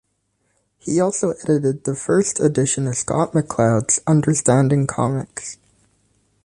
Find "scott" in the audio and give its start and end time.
2.95-3.33